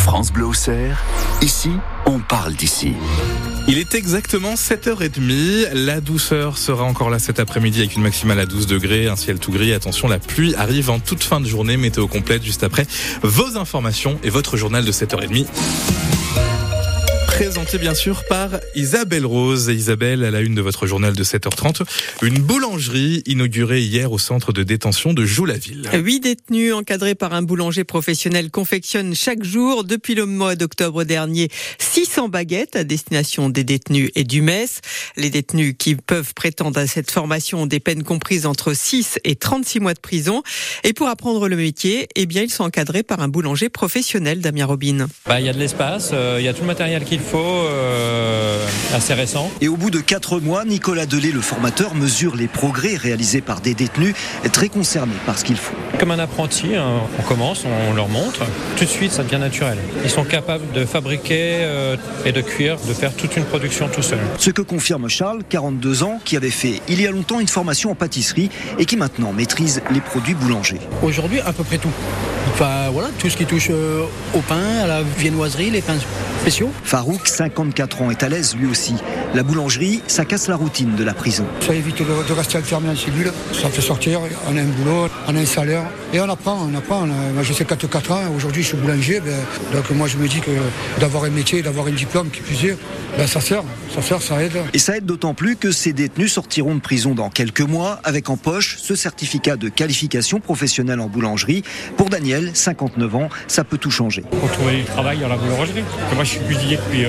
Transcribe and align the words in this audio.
France 0.00 0.32
Bleu 0.32 0.48
ici, 1.42 1.70
on 2.06 2.20
parle 2.20 2.54
d'ici. 2.54 2.94
Il 3.68 3.76
est 3.76 3.94
exactement 3.94 4.54
7h30. 4.54 5.74
La 5.74 6.00
douceur 6.00 6.56
sera 6.56 6.84
encore 6.84 7.10
là 7.10 7.18
cet 7.18 7.38
après-midi 7.38 7.80
avec 7.80 7.96
une 7.96 8.02
maximale 8.02 8.40
à 8.40 8.46
12 8.46 8.66
degrés, 8.66 9.08
un 9.08 9.16
ciel 9.16 9.38
tout 9.38 9.52
gris. 9.52 9.74
Attention, 9.74 10.08
la 10.08 10.18
pluie 10.18 10.54
arrive 10.54 10.88
en 10.88 11.00
toute 11.00 11.22
fin 11.22 11.40
de 11.40 11.46
journée. 11.46 11.76
Météo 11.76 12.08
complète 12.08 12.42
juste 12.42 12.64
après 12.64 12.86
vos 13.22 13.58
informations 13.58 14.18
et 14.24 14.30
votre 14.30 14.56
journal 14.56 14.84
de 14.84 14.90
7h30 14.90 15.46
présenté 17.40 17.78
bien 17.78 17.94
sûr 17.94 18.24
par 18.24 18.50
Isabelle 18.74 19.24
Rose. 19.24 19.68
Isabelle, 19.74 20.24
à 20.24 20.30
la 20.30 20.42
une 20.42 20.54
de 20.54 20.60
votre 20.60 20.86
journal 20.86 21.14
de 21.14 21.24
7h30, 21.24 21.84
une 22.20 22.38
boulangerie 22.38 23.22
inaugurée 23.24 23.80
hier 23.80 24.12
au 24.12 24.18
centre 24.18 24.52
de 24.52 24.62
détention 24.62 25.14
de 25.14 25.24
Joux-la-Ville. 25.24 25.88
Huit 25.94 26.20
détenus 26.20 26.74
encadrés 26.74 27.14
par 27.14 27.32
un 27.32 27.40
boulanger 27.40 27.84
professionnel 27.84 28.50
confectionnent 28.50 29.14
chaque 29.14 29.42
jour, 29.42 29.84
depuis 29.84 30.14
le 30.14 30.26
mois 30.26 30.54
d'octobre 30.54 31.04
dernier, 31.04 31.48
600 31.78 32.28
baguettes 32.28 32.76
à 32.76 32.84
destination 32.84 33.48
des 33.48 33.64
détenus 33.64 34.10
et 34.16 34.24
du 34.24 34.42
MES. 34.42 34.66
Les 35.16 35.30
détenus 35.30 35.76
qui 35.78 35.94
peuvent 35.94 36.34
prétendre 36.34 36.78
à 36.78 36.86
cette 36.86 37.10
formation 37.10 37.62
ont 37.62 37.66
des 37.66 37.80
peines 37.80 38.02
comprises 38.02 38.44
entre 38.44 38.74
6 38.74 39.18
et 39.24 39.34
36 39.34 39.80
mois 39.80 39.94
de 39.94 40.00
prison. 40.00 40.42
Et 40.84 40.92
pour 40.92 41.08
apprendre 41.08 41.48
le 41.48 41.56
métier, 41.56 42.06
eh 42.16 42.26
bien, 42.26 42.42
ils 42.42 42.50
sont 42.50 42.64
encadrés 42.64 43.02
par 43.02 43.20
un 43.20 43.28
boulanger 43.28 43.70
professionnel, 43.70 44.42
Damien 44.42 44.66
Robin. 44.66 45.06
Bah, 45.24 45.40
il 45.40 45.46
y 45.46 45.48
a 45.48 45.54
de 45.54 45.58
l'espace, 45.58 46.10
euh, 46.12 46.36
il 46.38 46.44
y 46.44 46.48
a 46.48 46.52
tout 46.52 46.60
le 46.60 46.66
matériel 46.66 47.02
qu'il 47.06 47.18
faut 47.20 47.29
euh, 47.38 48.66
assez 48.94 49.14
récent. 49.14 49.50
Et 49.60 49.68
au 49.68 49.76
bout 49.76 49.90
de 49.90 50.00
quatre 50.00 50.40
mois, 50.40 50.64
Nicolas 50.64 51.06
Delay, 51.06 51.30
le 51.30 51.40
formateur, 51.40 51.94
mesure 51.94 52.36
les 52.36 52.48
progrès 52.48 52.96
réalisés 52.96 53.40
par 53.40 53.60
des 53.60 53.74
détenus 53.74 54.14
très 54.52 54.68
concernés 54.68 55.14
par 55.26 55.38
ce 55.38 55.44
qu'ils 55.44 55.56
font. 55.56 55.74
Comme 55.98 56.10
un 56.10 56.18
apprenti, 56.18 56.74
hein, 56.74 57.02
on 57.18 57.22
commence, 57.22 57.64
on 57.90 57.94
leur 57.94 58.08
montre, 58.08 58.40
tout 58.76 58.84
de 58.84 58.88
suite 58.88 59.12
ça 59.12 59.22
devient 59.22 59.38
naturel. 59.38 59.78
Ils 60.04 60.10
sont 60.10 60.24
capables 60.24 60.70
de 60.72 60.84
fabriquer 60.84 61.58
euh, 61.60 61.96
et 62.24 62.32
de 62.32 62.40
cuire, 62.40 62.76
de 62.88 62.94
faire 62.94 63.14
toute 63.14 63.36
une 63.36 63.44
production 63.44 63.88
tout 63.88 64.02
seul. 64.02 64.18
Ce 64.38 64.50
que 64.50 64.62
confirme 64.62 65.08
Charles, 65.08 65.42
42 65.48 66.02
ans, 66.02 66.20
qui 66.24 66.36
avait 66.36 66.50
fait 66.50 66.80
il 66.88 67.00
y 67.00 67.06
a 67.06 67.10
longtemps 67.10 67.40
une 67.40 67.48
formation 67.48 67.90
en 67.90 67.94
pâtisserie 67.94 68.50
et 68.78 68.86
qui 68.86 68.96
maintenant 68.96 69.32
maîtrise 69.32 69.82
les 69.90 70.00
produits 70.00 70.34
boulangers. 70.34 70.80
Aujourd'hui, 71.02 71.40
à 71.40 71.52
peu 71.52 71.64
près 71.64 71.78
tout. 71.78 71.92
Enfin, 72.52 72.90
voilà, 72.92 73.08
tout 73.18 73.28
ce 73.28 73.36
qui 73.36 73.46
touche 73.46 73.68
euh, 73.70 74.04
au 74.34 74.40
pain, 74.40 74.80
à 74.82 74.86
la 74.86 75.02
viennoiserie, 75.02 75.70
les 75.70 75.80
pains 75.80 75.98
spéciaux. 76.40 76.70
Farouk, 76.84 77.26
54 77.26 78.02
ans, 78.02 78.10
est 78.10 78.22
à 78.22 78.28
l'aise 78.28 78.54
lui 78.56 78.66
aussi. 78.66 78.94
La 79.34 79.42
boulangerie, 79.42 80.02
ça 80.06 80.24
casse 80.24 80.48
la 80.48 80.56
routine 80.56 80.94
de 80.96 81.04
la 81.04 81.14
prison. 81.14 81.44
Ça 81.66 81.74
évite 81.74 81.98
de, 81.98 82.32
rester 82.32 82.58
enfermé 82.58 82.90
en 82.90 82.96
cellule. 82.96 83.32
Ça 83.52 83.68
fait 83.68 83.80
sortir, 83.80 84.20
on 84.48 84.56
a 84.56 84.60
un 84.60 84.64
boulot, 84.64 85.08
on 85.28 85.36
a 85.36 85.40
un 85.40 85.46
salaire. 85.46 85.84
Et 86.12 86.20
on 86.20 86.28
apprend, 86.28 86.68
on 86.70 86.74
apprend. 86.76 87.06
moi, 87.06 87.42
j'ai 87.42 87.54
54 87.54 88.12
ans, 88.12 88.20
aujourd'hui, 88.36 88.62
je 88.62 88.68
suis 88.68 88.76
boulanger. 88.76 89.20
Ben, 89.20 89.34
donc, 89.72 89.90
moi, 89.90 90.08
je 90.08 90.16
me 90.16 90.28
dis 90.28 90.40
que 90.40 90.50
d'avoir 91.00 91.24
un 91.24 91.30
métier, 91.30 91.62
d'avoir 91.62 91.86
un 91.86 91.92
diplôme 91.92 92.30
qui 92.30 92.40
puisse 92.40 92.60
ben, 93.16 93.26
ça 93.26 93.40
sert, 93.40 93.64
ça 93.94 94.02
sert, 94.02 94.22
ça 94.22 94.42
aide. 94.42 94.56
Et 94.72 94.78
ça 94.78 94.96
aide 94.96 95.04
d'autant 95.04 95.34
plus 95.34 95.56
que 95.56 95.72
ces 95.72 95.92
détenus 95.92 96.32
sortiront 96.32 96.74
de 96.74 96.80
prison 96.80 97.14
dans 97.14 97.28
quelques 97.28 97.60
mois 97.60 98.00
avec 98.04 98.30
en 98.30 98.36
poche 98.36 98.78
ce 98.80 98.94
certificat 98.94 99.56
de 99.56 99.68
qualification 99.68 100.40
professionnelle 100.40 101.00
en 101.00 101.08
boulangerie. 101.08 101.62
Pour 101.96 102.08
Daniel, 102.08 102.39
59 102.54 103.14
ans, 103.14 103.28
ça 103.46 103.64
peut 103.64 103.78
tout 103.78 103.90
changer. 103.90 104.22
Pour 104.22 104.50
trouver 104.52 104.78
du 104.78 104.84
travail 104.84 105.18
dans 105.18 105.28
la 105.28 105.36
boulangerie. 105.36 105.84
Moi, 106.14 106.24
je 106.24 106.30
suis 106.30 106.40
cuisinier 106.40 106.76
depuis 106.76 107.04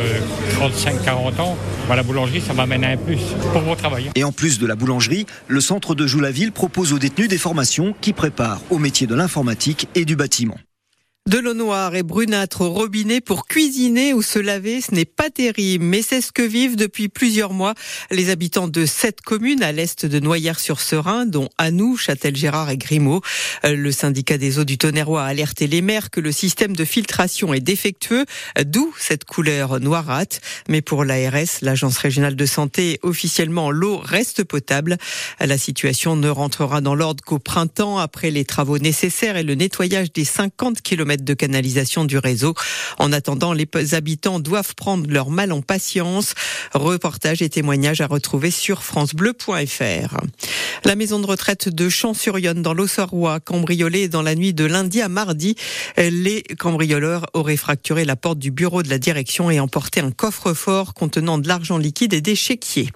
35-40 0.60 1.40
euh, 1.40 1.42
ans. 1.42 1.58
la 1.90 2.04
boulangerie, 2.04 2.42
ça 2.42 2.54
m'amène 2.54 2.84
un 2.84 2.98
plus 2.98 3.22
pour 3.54 3.62
mon 3.62 3.76
travail. 3.76 4.09
Et 4.16 4.24
en 4.24 4.32
plus 4.32 4.59
de 4.59 4.68
la 4.68 4.76
boulangerie, 4.76 5.26
le 5.48 5.62
centre 5.62 5.96
de 5.96 6.08
Joux-la-Ville 6.08 6.52
propose 6.52 6.94
aux 6.94 7.00
détenus 7.00 7.28
des 7.28 7.38
formations 7.38 7.94
qui 8.02 8.14
préparent 8.14 8.62
au 8.70 8.78
métier 8.78 9.08
de 9.08 9.16
l'informatique 9.16 9.88
et 9.96 10.06
du 10.06 10.16
bâtiment. 10.16 10.58
De 11.30 11.38
l'eau 11.38 11.53
noire 11.53 11.94
et 11.94 12.02
brunâtre 12.02 12.61
au 12.61 12.72
robinet 12.72 13.22
pour 13.22 13.45
cuisiner 13.45 14.11
ou 14.11 14.23
se 14.23 14.39
laver, 14.39 14.81
ce 14.81 14.95
n'est 14.95 15.05
pas 15.05 15.30
terrible, 15.30 15.86
mais 15.86 16.02
c'est 16.02 16.19
ce 16.19 16.31
que 16.31 16.41
vivent 16.41 16.75
depuis 16.75 17.09
plusieurs 17.09 17.53
mois 17.53 17.75
les 18.09 18.31
habitants 18.31 18.67
de 18.67 18.88
sept 18.88 19.22
communes 19.22 19.61
à 19.61 19.72
l'est 19.72 20.08
de 20.08 20.19
Noyères-sur-Serein, 20.19 21.28
dont 21.28 21.47
Anou, 21.59 21.96
Châtel-Gérard 21.96 22.72
et 22.72 22.78
Grimaud. 22.78 23.22
Euh, 23.66 23.75
le 23.75 23.91
syndicat 23.91 24.40
des 24.40 24.57
eaux 24.57 24.63
du 24.63 24.79
Tonnerrois 24.79 25.22
a 25.22 25.28
alerté 25.28 25.68
les 25.68 25.84
maires 25.84 26.09
que 26.09 26.22
le 26.22 26.31
système 26.31 26.75
de 26.75 26.85
filtration 26.85 27.53
est 27.53 27.59
défectueux, 27.59 28.25
d'où 28.66 28.91
cette 28.97 29.23
couleur 29.23 29.79
noirâtre. 29.79 30.38
Mais 30.69 30.81
pour 30.81 31.06
l'ARS, 31.06 31.62
l'Agence 31.62 32.00
régionale 32.00 32.35
de 32.35 32.46
santé, 32.47 33.00
officiellement, 33.03 33.69
l'eau 33.69 34.00
reste 34.00 34.44
potable. 34.44 34.97
La 35.40 35.59
situation 35.59 36.16
ne 36.16 36.29
rentrera 36.29 36.81
dans 36.81 36.96
l'ordre 36.96 37.23
qu'au 37.23 37.38
printemps, 37.38 38.00
après 38.00 38.31
les 38.31 38.44
travaux 38.44 38.79
nécessaires 38.79 39.38
et 39.38 39.44
le 39.44 39.53
nettoyage 39.53 40.12
des 40.12 40.25
50 40.25 40.81
km 40.81 41.10
de 41.17 41.33
canalisation 41.33 42.05
du 42.05 42.17
réseau. 42.17 42.53
En 42.97 43.11
attendant, 43.11 43.53
les 43.53 43.67
habitants 43.94 44.39
doivent 44.39 44.75
prendre 44.75 45.09
leur 45.09 45.29
mal 45.29 45.51
en 45.51 45.61
patience. 45.61 46.33
Reportage 46.73 47.41
et 47.41 47.49
témoignages 47.49 48.01
à 48.01 48.07
retrouver 48.07 48.51
sur 48.51 48.83
francebleu.fr. 48.83 50.17
La 50.85 50.95
maison 50.95 51.19
de 51.19 51.27
retraite 51.27 51.69
de 51.69 51.89
Champs-sur-Yonne 51.89 52.61
dans 52.61 52.73
l'Auxerrois, 52.73 53.39
cambriolée 53.39 54.07
dans 54.07 54.22
la 54.22 54.35
nuit 54.35 54.53
de 54.53 54.66
lundi 54.66 55.01
à 55.01 55.09
mardi. 55.09 55.55
Les 55.97 56.44
cambrioleurs 56.57 57.28
auraient 57.33 57.57
fracturé 57.57 58.05
la 58.05 58.16
porte 58.16 58.39
du 58.39 58.51
bureau 58.51 58.83
de 58.83 58.89
la 58.89 58.97
direction 58.97 59.51
et 59.51 59.59
emporté 59.59 59.99
un 59.99 60.11
coffre-fort 60.11 60.93
contenant 60.93 61.38
de 61.38 61.47
l'argent 61.47 61.78
liquide 61.78 62.13
et 62.13 62.22
des 62.22 62.35
chéquiers. 62.35 62.89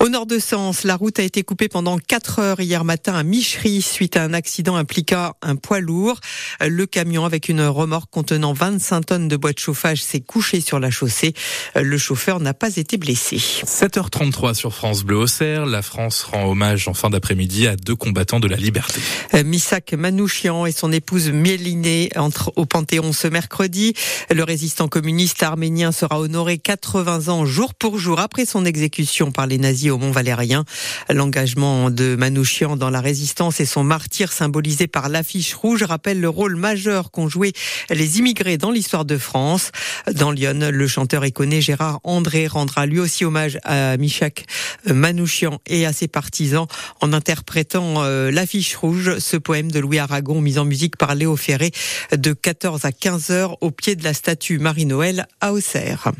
Au 0.00 0.08
nord 0.08 0.26
de 0.26 0.38
Sens, 0.38 0.84
la 0.84 0.96
route 0.96 1.18
a 1.18 1.22
été 1.22 1.42
coupée 1.42 1.68
pendant 1.68 1.98
4 1.98 2.38
heures 2.38 2.60
hier 2.60 2.84
matin 2.84 3.14
à 3.14 3.22
Michery 3.22 3.82
suite 3.82 4.16
à 4.16 4.22
un 4.24 4.32
accident 4.32 4.76
impliquant 4.76 5.34
un 5.42 5.56
poids 5.56 5.80
lourd. 5.80 6.18
Le 6.60 6.86
camion 6.86 7.24
avec 7.24 7.41
une 7.48 7.62
remorque 7.62 8.10
contenant 8.10 8.52
25 8.52 9.06
tonnes 9.06 9.28
de 9.28 9.36
bois 9.36 9.52
de 9.52 9.58
chauffage 9.58 10.02
s'est 10.02 10.20
couché 10.20 10.60
sur 10.60 10.80
la 10.80 10.90
chaussée. 10.90 11.34
Le 11.74 11.98
chauffeur 11.98 12.40
n'a 12.40 12.54
pas 12.54 12.76
été 12.76 12.96
blessé. 12.96 13.36
7h33 13.36 14.54
sur 14.54 14.74
France 14.74 15.04
Bleu 15.04 15.16
Auxerre. 15.16 15.66
La 15.66 15.82
France 15.82 16.22
rend 16.22 16.50
hommage 16.50 16.88
en 16.88 16.94
fin 16.94 17.10
d'après-midi 17.10 17.66
à 17.66 17.76
deux 17.76 17.96
combattants 17.96 18.40
de 18.40 18.48
la 18.48 18.56
liberté. 18.56 19.00
Misak 19.44 19.92
Manouchian 19.92 20.66
et 20.66 20.72
son 20.72 20.92
épouse 20.92 21.30
Mieline 21.30 22.08
entrent 22.16 22.52
au 22.56 22.66
Panthéon 22.66 23.12
ce 23.12 23.28
mercredi. 23.28 23.94
Le 24.30 24.44
résistant 24.44 24.88
communiste 24.88 25.42
arménien 25.42 25.92
sera 25.92 26.20
honoré 26.20 26.58
80 26.58 27.28
ans 27.28 27.44
jour 27.44 27.74
pour 27.74 27.98
jour 27.98 28.20
après 28.20 28.46
son 28.46 28.64
exécution 28.64 29.32
par 29.32 29.46
les 29.46 29.58
nazis 29.58 29.90
au 29.90 29.98
Mont 29.98 30.10
Valérien. 30.12 30.64
L'engagement 31.08 31.90
de 31.90 32.16
Manouchian 32.16 32.76
dans 32.76 32.90
la 32.90 33.00
résistance 33.00 33.60
et 33.60 33.66
son 33.66 33.84
martyr 33.84 34.32
symbolisé 34.32 34.86
par 34.86 35.08
l'affiche 35.08 35.54
rouge 35.54 35.82
rappelle 35.82 36.20
le 36.20 36.28
rôle 36.28 36.56
majeur 36.56 37.10
qu'ont 37.10 37.28
joué 37.32 37.52
les 37.90 38.18
immigrés 38.18 38.58
dans 38.58 38.70
l'histoire 38.70 39.04
de 39.04 39.16
France. 39.16 39.72
Dans 40.12 40.30
Lyon, 40.30 40.70
le 40.70 40.86
chanteur 40.86 41.24
éconné 41.24 41.60
Gérard 41.60 42.00
André 42.04 42.46
rendra 42.46 42.86
lui 42.86 43.00
aussi 43.00 43.24
hommage 43.24 43.58
à 43.64 43.96
Michak 43.96 44.44
Manouchian 44.86 45.58
et 45.66 45.86
à 45.86 45.92
ses 45.92 46.08
partisans 46.08 46.66
en 47.00 47.12
interprétant 47.12 48.02
euh, 48.04 48.30
l'affiche 48.30 48.76
rouge, 48.76 49.18
ce 49.18 49.36
poème 49.36 49.70
de 49.70 49.80
Louis 49.80 49.98
Aragon 49.98 50.40
mis 50.40 50.58
en 50.58 50.64
musique 50.64 50.96
par 50.96 51.14
Léo 51.14 51.36
Ferré 51.36 51.72
de 52.14 52.32
14 52.32 52.84
à 52.84 52.92
15 52.92 53.30
heures 53.30 53.62
au 53.62 53.70
pied 53.70 53.96
de 53.96 54.04
la 54.04 54.12
statue 54.12 54.58
Marie-Noël 54.58 55.26
à 55.40 55.52
Auxerre. 55.52 56.12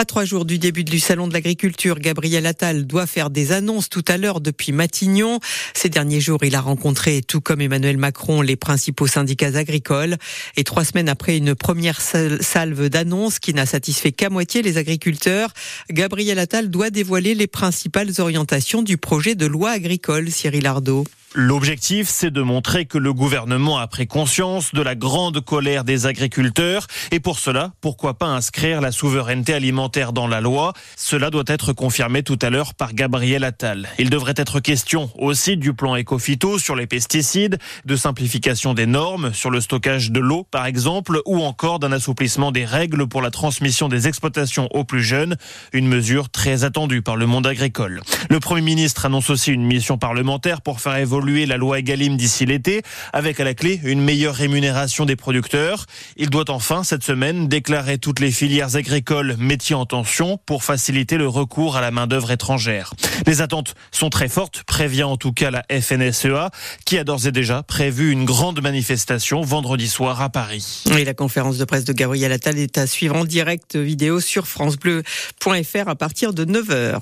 À 0.00 0.06
trois 0.06 0.24
jours 0.24 0.46
du 0.46 0.58
début 0.58 0.82
du 0.82 0.98
salon 0.98 1.28
de 1.28 1.34
l'agriculture, 1.34 1.98
Gabriel 1.98 2.46
Attal 2.46 2.86
doit 2.86 3.06
faire 3.06 3.28
des 3.28 3.52
annonces 3.52 3.90
tout 3.90 4.02
à 4.08 4.16
l'heure 4.16 4.40
depuis 4.40 4.72
Matignon. 4.72 5.40
Ces 5.74 5.90
derniers 5.90 6.22
jours, 6.22 6.42
il 6.42 6.54
a 6.54 6.62
rencontré, 6.62 7.20
tout 7.20 7.42
comme 7.42 7.60
Emmanuel 7.60 7.98
Macron, 7.98 8.40
les 8.40 8.56
principaux 8.56 9.06
syndicats 9.06 9.58
agricoles. 9.58 10.16
Et 10.56 10.64
trois 10.64 10.86
semaines 10.86 11.10
après 11.10 11.36
une 11.36 11.54
première 11.54 12.00
salve 12.00 12.88
d'annonces 12.88 13.38
qui 13.40 13.52
n'a 13.52 13.66
satisfait 13.66 14.10
qu'à 14.10 14.30
moitié 14.30 14.62
les 14.62 14.78
agriculteurs, 14.78 15.52
Gabriel 15.90 16.38
Attal 16.38 16.70
doit 16.70 16.88
dévoiler 16.88 17.34
les 17.34 17.46
principales 17.46 18.12
orientations 18.20 18.80
du 18.80 18.96
projet 18.96 19.34
de 19.34 19.44
loi 19.44 19.68
agricole, 19.68 20.30
Cyril 20.30 20.66
Ardo. 20.66 21.04
L'objectif, 21.36 22.08
c'est 22.08 22.32
de 22.32 22.42
montrer 22.42 22.86
que 22.86 22.98
le 22.98 23.14
gouvernement 23.14 23.78
a 23.78 23.86
pris 23.86 24.08
conscience 24.08 24.74
de 24.74 24.82
la 24.82 24.96
grande 24.96 25.40
colère 25.40 25.84
des 25.84 26.06
agriculteurs 26.06 26.88
et 27.12 27.20
pour 27.20 27.38
cela, 27.38 27.70
pourquoi 27.80 28.14
pas 28.14 28.26
inscrire 28.26 28.80
la 28.80 28.90
souveraineté 28.90 29.54
alimentaire 29.54 30.12
dans 30.12 30.26
la 30.26 30.40
loi? 30.40 30.72
Cela 30.96 31.30
doit 31.30 31.44
être 31.46 31.72
confirmé 31.72 32.24
tout 32.24 32.38
à 32.42 32.50
l'heure 32.50 32.74
par 32.74 32.94
Gabriel 32.94 33.44
Attal. 33.44 33.88
Il 34.00 34.10
devrait 34.10 34.34
être 34.38 34.58
question 34.58 35.08
aussi 35.16 35.56
du 35.56 35.72
plan 35.72 35.96
Ecofito 35.96 36.58
sur 36.58 36.74
les 36.74 36.88
pesticides, 36.88 37.58
de 37.84 37.94
simplification 37.94 38.74
des 38.74 38.86
normes 38.86 39.32
sur 39.32 39.50
le 39.50 39.60
stockage 39.60 40.10
de 40.10 40.18
l'eau 40.18 40.48
par 40.50 40.66
exemple 40.66 41.20
ou 41.26 41.44
encore 41.44 41.78
d'un 41.78 41.92
assouplissement 41.92 42.50
des 42.50 42.64
règles 42.64 43.06
pour 43.06 43.22
la 43.22 43.30
transmission 43.30 43.88
des 43.88 44.08
exploitations 44.08 44.66
aux 44.72 44.82
plus 44.82 45.04
jeunes, 45.04 45.36
une 45.72 45.86
mesure 45.86 46.28
très 46.28 46.64
attendue 46.64 47.02
par 47.02 47.14
le 47.14 47.26
monde 47.26 47.46
agricole. 47.46 48.02
Le 48.30 48.40
Premier 48.40 48.62
ministre 48.62 49.06
annonce 49.06 49.30
aussi 49.30 49.52
une 49.52 49.64
mission 49.64 49.96
parlementaire 49.96 50.60
pour 50.60 50.80
faire 50.80 50.96
évoluer 50.96 51.19
évoluer 51.20 51.44
la 51.44 51.58
loi 51.58 51.78
Egalim 51.78 52.16
d'ici 52.16 52.46
l'été, 52.46 52.80
avec 53.12 53.40
à 53.40 53.44
la 53.44 53.52
clé 53.52 53.78
une 53.84 54.00
meilleure 54.00 54.34
rémunération 54.34 55.04
des 55.04 55.16
producteurs. 55.16 55.84
Il 56.16 56.30
doit 56.30 56.50
enfin, 56.50 56.82
cette 56.82 57.04
semaine, 57.04 57.46
déclarer 57.46 57.98
toutes 57.98 58.20
les 58.20 58.30
filières 58.30 58.76
agricoles 58.76 59.36
métiers 59.38 59.74
en 59.74 59.84
tension 59.84 60.38
pour 60.46 60.64
faciliter 60.64 61.18
le 61.18 61.28
recours 61.28 61.76
à 61.76 61.82
la 61.82 61.90
main-d'œuvre 61.90 62.30
étrangère. 62.30 62.94
Les 63.26 63.42
attentes 63.42 63.74
sont 63.90 64.08
très 64.08 64.30
fortes, 64.30 64.62
prévient 64.62 65.02
en 65.02 65.18
tout 65.18 65.32
cas 65.32 65.50
la 65.50 65.62
FNSEA, 65.70 66.50
qui 66.86 66.96
a 66.96 67.04
d'ores 67.04 67.26
et 67.26 67.32
déjà 67.32 67.62
prévu 67.62 68.12
une 68.12 68.24
grande 68.24 68.62
manifestation 68.62 69.42
vendredi 69.42 69.88
soir 69.88 70.22
à 70.22 70.30
Paris. 70.30 70.84
Et 70.96 71.04
la 71.04 71.12
conférence 71.12 71.58
de 71.58 71.66
presse 71.66 71.84
de 71.84 71.92
Gabriel 71.92 72.32
Attal 72.32 72.56
est 72.56 72.78
à 72.78 72.86
suivre 72.86 73.14
en 73.16 73.26
direct 73.26 73.76
vidéo 73.76 74.20
sur 74.20 74.46
francebleu.fr 74.46 75.86
à 75.86 75.96
partir 75.96 76.32
de 76.32 76.46
9h. 76.46 76.98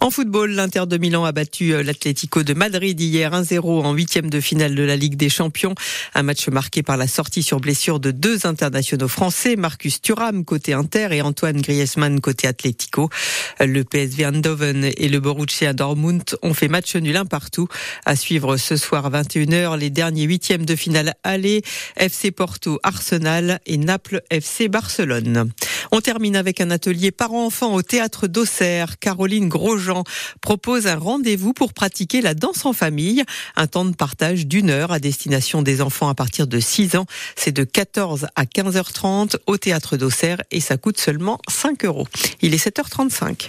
En 0.00 0.08
football, 0.10 0.52
l'Inter 0.52 0.84
de 0.86 0.96
Milan 0.96 1.26
a 1.26 1.32
battu 1.32 1.74
euh, 1.74 1.82
l'Atlético 1.82 2.42
de 2.42 2.54
Madrid 2.54 2.98
hier 2.98 3.30
1-0 3.32 3.57
en 3.66 3.92
huitième 3.92 4.30
de 4.30 4.40
finale 4.40 4.74
de 4.74 4.82
la 4.82 4.96
Ligue 4.96 5.16
des 5.16 5.28
Champions. 5.28 5.74
Un 6.14 6.22
match 6.22 6.48
marqué 6.48 6.82
par 6.82 6.96
la 6.96 7.06
sortie 7.08 7.42
sur 7.42 7.60
blessure 7.60 8.00
de 8.00 8.10
deux 8.10 8.46
internationaux 8.46 9.08
français, 9.08 9.56
Marcus 9.56 10.00
Thuram 10.00 10.44
côté 10.44 10.72
Inter 10.72 11.08
et 11.12 11.22
Antoine 11.22 11.60
Griezmann 11.60 12.20
côté 12.20 12.46
Atlético. 12.46 13.10
Le 13.60 13.82
PSV 13.82 14.24
Eindhoven 14.24 14.90
et 14.96 15.08
le 15.08 15.20
Borussia 15.20 15.72
Dortmund 15.72 16.22
ont 16.42 16.54
fait 16.54 16.68
match 16.68 16.94
nul 16.96 17.16
un 17.16 17.26
partout. 17.26 17.68
À 18.04 18.16
suivre 18.16 18.56
ce 18.56 18.76
soir 18.76 19.06
à 19.06 19.22
21h 19.22 19.76
les 19.78 19.90
derniers 19.90 20.24
huitièmes 20.24 20.64
de 20.64 20.76
finale 20.76 21.14
aller, 21.24 21.62
FC 21.96 22.30
Porto 22.30 22.78
Arsenal 22.82 23.60
et 23.66 23.76
Naples 23.76 24.22
FC 24.30 24.68
Barcelone. 24.68 25.50
On 25.90 26.00
termine 26.00 26.36
avec 26.36 26.60
un 26.60 26.70
atelier 26.70 27.10
parents-enfants 27.10 27.74
au 27.74 27.82
théâtre 27.82 28.26
d'Auxerre. 28.26 28.98
Caroline 28.98 29.48
Grosjean 29.48 30.04
propose 30.40 30.86
un 30.86 30.96
rendez-vous 30.96 31.52
pour 31.52 31.72
pratiquer 31.72 32.20
la 32.20 32.34
danse 32.34 32.66
en 32.66 32.72
famille. 32.72 33.24
Un 33.56 33.66
temps 33.66 33.84
de 33.84 33.94
partage 33.94 34.46
d'une 34.46 34.70
heure 34.70 34.92
à 34.92 34.98
destination 34.98 35.62
des 35.62 35.80
enfants 35.80 36.08
à 36.08 36.14
partir 36.14 36.46
de 36.46 36.60
6 36.60 36.96
ans. 36.96 37.06
C'est 37.36 37.52
de 37.52 37.64
14 37.64 38.28
à 38.36 38.44
15h30 38.44 39.36
au 39.46 39.56
théâtre 39.56 39.96
d'Auxerre 39.96 40.42
et 40.50 40.60
ça 40.60 40.76
coûte 40.76 41.00
seulement 41.00 41.38
5 41.48 41.84
euros. 41.84 42.06
Il 42.42 42.54
est 42.54 42.64
7h35. 42.64 43.48